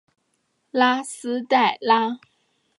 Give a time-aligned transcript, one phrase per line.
[0.71, 1.79] 拉斯拉代。